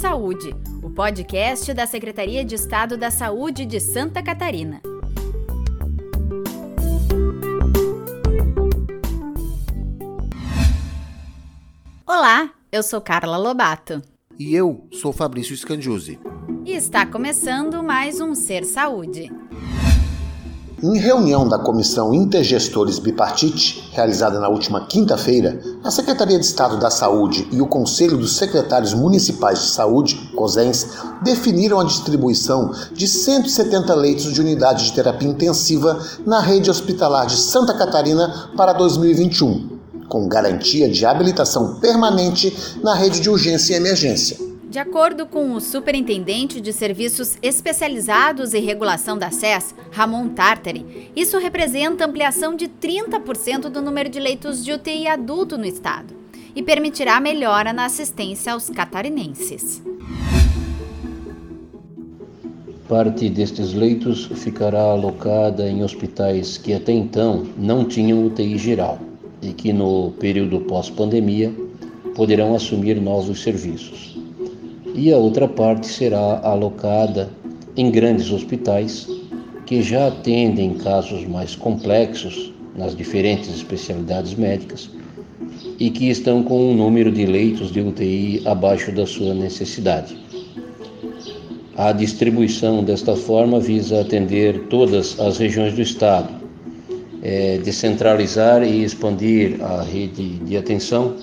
[0.00, 4.80] Saúde, o podcast da Secretaria de Estado da Saúde de Santa Catarina.
[12.06, 14.00] Olá, eu sou Carla Lobato.
[14.38, 16.18] E eu sou Fabrício Scandiuzzi.
[16.64, 19.30] E está começando mais um Ser Saúde.
[20.82, 26.88] Em reunião da Comissão Intergestores Bipartite, realizada na última quinta-feira, a Secretaria de Estado da
[26.88, 30.86] Saúde e o Conselho dos Secretários Municipais de Saúde, COSENS,
[31.22, 37.36] definiram a distribuição de 170 leitos de unidade de terapia intensiva na rede hospitalar de
[37.36, 39.68] Santa Catarina para 2021,
[40.08, 44.49] com garantia de habilitação permanente na rede de urgência e emergência.
[44.70, 51.38] De acordo com o superintendente de Serviços Especializados e Regulação da SES, Ramon Tartari, isso
[51.38, 56.14] representa ampliação de 30% do número de leitos de UTI adulto no estado
[56.54, 59.82] e permitirá melhora na assistência aos catarinenses.
[62.88, 69.00] Parte destes leitos ficará alocada em hospitais que até então não tinham UTI geral
[69.42, 71.52] e que no período pós-pandemia
[72.14, 74.10] poderão assumir novos serviços
[74.94, 77.30] e a outra parte será alocada
[77.76, 79.06] em grandes hospitais
[79.66, 84.90] que já atendem casos mais complexos nas diferentes especialidades médicas
[85.78, 90.16] e que estão com um número de leitos de UTI abaixo da sua necessidade.
[91.76, 96.28] A distribuição desta forma visa atender todas as regiões do Estado,
[97.22, 101.16] é, descentralizar e expandir a rede de atenção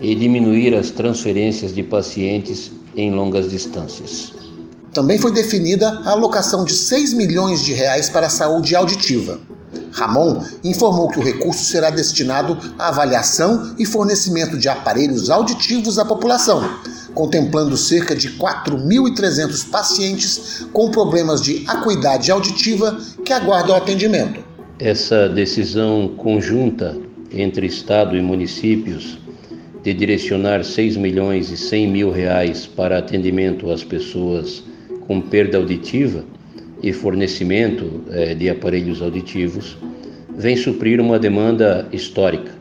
[0.00, 4.32] e diminuir as transferências de pacientes em longas distâncias.
[4.92, 9.38] Também foi definida a alocação de 6 milhões de reais para a saúde auditiva.
[9.92, 16.04] Ramon informou que o recurso será destinado à avaliação e fornecimento de aparelhos auditivos à
[16.04, 16.68] população,
[17.14, 24.40] contemplando cerca de 4.300 pacientes com problemas de acuidade auditiva que aguardam atendimento.
[24.78, 26.96] Essa decisão conjunta
[27.32, 29.18] entre Estado e municípios
[29.88, 34.62] de direcionar 6 milhões e 100 mil reais para atendimento às pessoas
[35.06, 36.26] com perda auditiva
[36.82, 39.78] e fornecimento eh, de aparelhos auditivos,
[40.36, 42.52] vem suprir uma demanda histórica.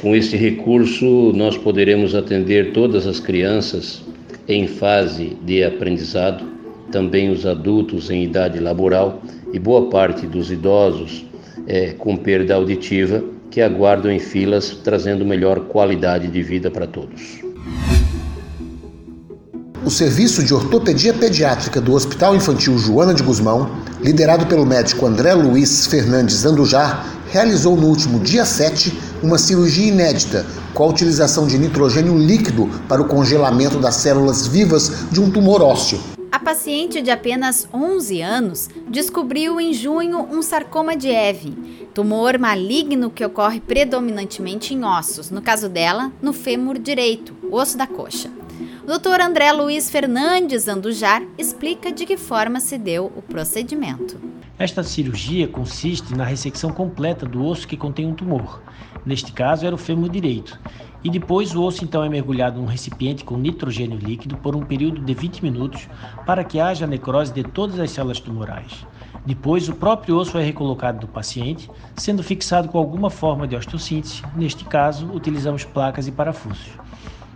[0.00, 4.02] Com este recurso, nós poderemos atender todas as crianças
[4.48, 6.46] em fase de aprendizado,
[6.90, 9.20] também os adultos em idade laboral
[9.52, 11.26] e boa parte dos idosos
[11.68, 13.22] eh, com perda auditiva
[13.56, 17.40] que aguardam em filas, trazendo melhor qualidade de vida para todos.
[19.82, 23.70] O Serviço de Ortopedia Pediátrica do Hospital Infantil Joana de Guzmão,
[24.02, 30.44] liderado pelo médico André Luiz Fernandes Andujar, realizou no último dia 7 uma cirurgia inédita
[30.74, 35.62] com a utilização de nitrogênio líquido para o congelamento das células vivas de um tumor
[35.62, 35.98] ósseo.
[36.30, 43.08] A paciente de apenas 11 anos descobriu em junho um sarcoma de Eve, tumor maligno
[43.08, 48.30] que ocorre predominantemente em ossos, no caso dela, no fêmur direito, osso da coxa.
[48.84, 49.22] O Dr.
[49.22, 54.20] André Luiz Fernandes Andujar explica de que forma se deu o procedimento.
[54.58, 58.60] Esta cirurgia consiste na ressecção completa do osso que contém um tumor.
[59.06, 60.60] Neste caso era o fêmur direito.
[61.02, 65.00] E depois o osso então é mergulhado num recipiente com nitrogênio líquido por um período
[65.00, 65.88] de 20 minutos
[66.26, 68.84] para que haja necrose de todas as células tumorais.
[69.26, 74.22] Depois, o próprio osso é recolocado do paciente, sendo fixado com alguma forma de osteossíntese.
[74.36, 76.68] Neste caso, utilizamos placas e parafusos.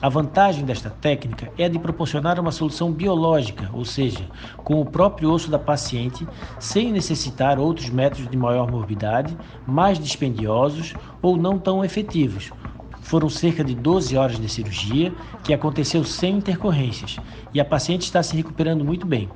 [0.00, 4.24] A vantagem desta técnica é a de proporcionar uma solução biológica, ou seja,
[4.58, 6.26] com o próprio osso da paciente,
[6.60, 12.52] sem necessitar outros métodos de maior morbidade, mais dispendiosos ou não tão efetivos.
[13.00, 17.16] Foram cerca de 12 horas de cirurgia, que aconteceu sem intercorrências,
[17.52, 19.28] e a paciente está se recuperando muito bem.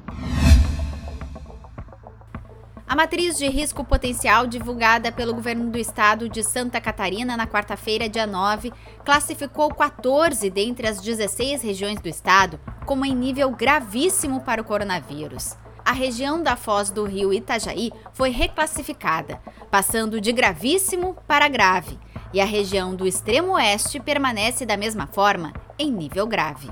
[2.88, 8.08] A matriz de risco potencial divulgada pelo governo do estado de Santa Catarina na quarta-feira,
[8.08, 8.72] dia 9,
[9.04, 15.56] classificou 14 dentre as 16 regiões do estado como em nível gravíssimo para o coronavírus.
[15.84, 21.98] A região da foz do rio Itajaí foi reclassificada, passando de gravíssimo para grave,
[22.32, 26.70] e a região do extremo oeste permanece da mesma forma, em nível grave.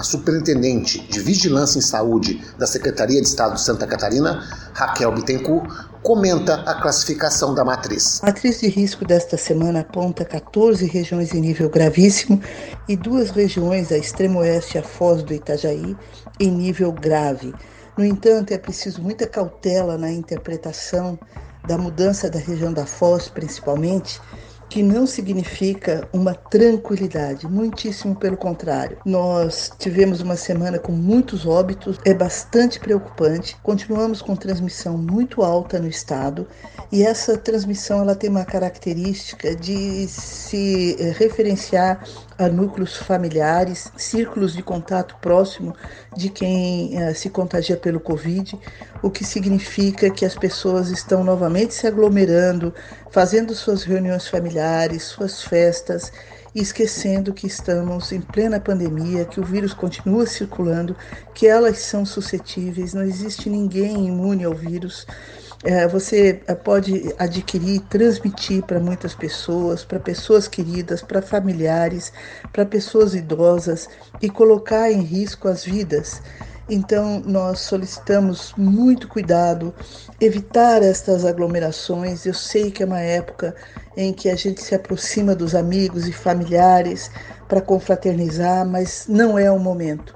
[0.00, 4.42] A superintendente de Vigilância em Saúde da Secretaria de Estado de Santa Catarina,
[4.72, 5.68] Raquel Bittencourt,
[6.02, 8.18] comenta a classificação da matriz.
[8.22, 12.40] A matriz de risco desta semana aponta 14 regiões em nível gravíssimo
[12.88, 15.94] e duas regiões, a extremo oeste e a foz do Itajaí,
[16.40, 17.52] em nível grave.
[17.94, 21.18] No entanto, é preciso muita cautela na interpretação
[21.68, 24.18] da mudança da região da foz, principalmente,
[24.70, 28.98] que não significa uma tranquilidade, muitíssimo pelo contrário.
[29.04, 33.56] Nós tivemos uma semana com muitos óbitos, é bastante preocupante.
[33.64, 36.46] Continuamos com transmissão muito alta no estado
[36.92, 42.04] e essa transmissão ela tem uma característica de se eh, referenciar
[42.40, 45.76] a núcleos familiares, círculos de contato próximo
[46.16, 48.58] de quem uh, se contagia pelo Covid,
[49.02, 52.74] o que significa que as pessoas estão novamente se aglomerando,
[53.10, 56.10] fazendo suas reuniões familiares, suas festas,
[56.54, 60.96] esquecendo que estamos em plena pandemia, que o vírus continua circulando,
[61.34, 65.06] que elas são suscetíveis, não existe ninguém imune ao vírus.
[65.62, 72.12] É, você é, pode adquirir transmitir para muitas pessoas, para pessoas queridas, para familiares,
[72.50, 73.86] para pessoas idosas
[74.22, 76.22] e colocar em risco as vidas.
[76.66, 79.74] Então, nós solicitamos muito cuidado,
[80.18, 82.24] evitar estas aglomerações.
[82.24, 83.54] Eu sei que é uma época
[83.96, 87.10] em que a gente se aproxima dos amigos e familiares
[87.48, 90.14] para confraternizar, mas não é o momento.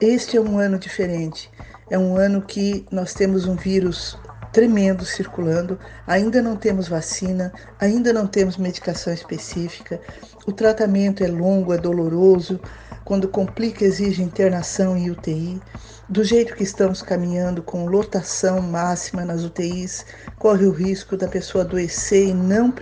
[0.00, 1.50] Este é um ano diferente.
[1.90, 4.18] É um ano que nós temos um vírus
[4.54, 5.76] tremendo circulando.
[6.06, 10.00] Ainda não temos vacina, ainda não temos medicação específica.
[10.46, 12.60] O tratamento é longo, é doloroso.
[13.04, 15.60] Quando complica, exige internação em UTI.
[16.08, 20.06] Do jeito que estamos caminhando, com lotação máxima nas UTIs,
[20.38, 22.72] corre o risco da pessoa adoecer e não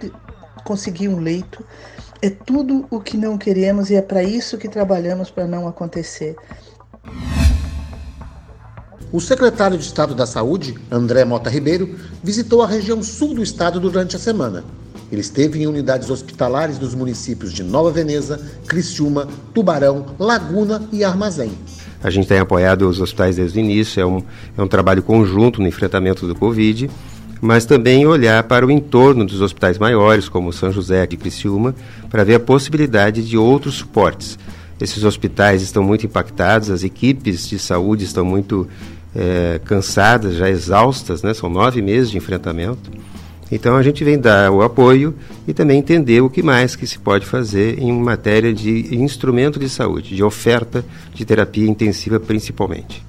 [0.65, 1.65] conseguir um leito.
[2.21, 6.37] É tudo o que não queremos e é para isso que trabalhamos para não acontecer.
[9.13, 13.79] O secretário de Estado da Saúde, André Mota Ribeiro, visitou a região sul do estado
[13.79, 14.65] durante a semana.
[15.13, 21.53] Ele esteve em unidades hospitalares dos municípios de Nova Veneza, Criciúma, Tubarão, Laguna e Armazém.
[22.03, 24.23] A gente tem apoiado os hospitais desde o início, é um,
[24.57, 26.91] é um trabalho conjunto no enfrentamento do Covid,
[27.39, 31.75] mas também olhar para o entorno dos hospitais maiores, como São José de Criciúma,
[32.09, 34.39] para ver a possibilidade de outros suportes.
[34.81, 38.67] Esses hospitais estão muito impactados, as equipes de saúde estão muito
[39.15, 41.35] é, cansadas, já exaustas, né?
[41.35, 42.91] são nove meses de enfrentamento.
[43.51, 45.15] Então a gente vem dar o apoio
[45.47, 49.69] e também entender o que mais que se pode fazer em matéria de instrumento de
[49.69, 50.83] saúde, de oferta
[51.13, 53.05] de terapia intensiva principalmente.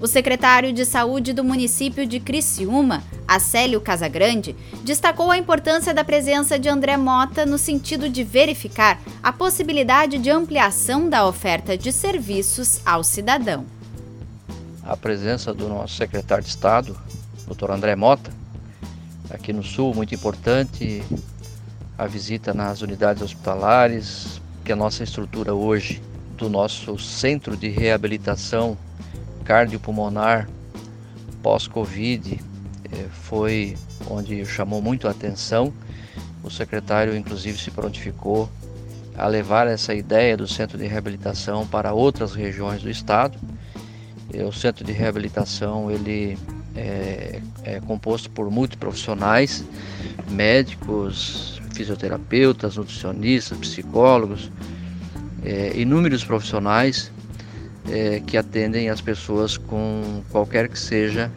[0.00, 6.58] O secretário de Saúde do município de Criciúma, Acélio Casagrande, destacou a importância da presença
[6.58, 12.80] de André Mota no sentido de verificar a possibilidade de ampliação da oferta de serviços
[12.84, 13.64] ao cidadão
[14.86, 16.96] a presença do nosso secretário de Estado,
[17.48, 17.70] Dr.
[17.70, 18.30] André Mota,
[19.30, 21.02] aqui no Sul, muito importante,
[21.96, 26.02] a visita nas unidades hospitalares, que a nossa estrutura hoje
[26.36, 28.76] do nosso centro de reabilitação
[29.44, 30.48] cardiopulmonar
[31.42, 32.40] pós-Covid
[32.92, 33.76] eh, foi
[34.08, 35.72] onde chamou muito a atenção.
[36.42, 38.50] O secretário, inclusive, se prontificou
[39.16, 43.38] a levar essa ideia do centro de reabilitação para outras regiões do estado
[44.42, 46.36] o centro de reabilitação ele
[46.74, 49.64] é, é composto por multiprofissionais,
[50.30, 54.50] médicos, fisioterapeutas, nutricionistas, psicólogos,
[55.44, 57.12] é, inúmeros profissionais
[57.90, 61.30] é, que atendem as pessoas com qualquer que seja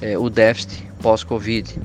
[0.00, 1.80] é, o déficit pós-Covid.